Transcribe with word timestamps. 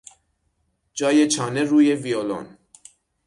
جای 0.93 1.27
چانه 1.27 1.63
روی 1.63 1.95
ویولن 1.95 2.57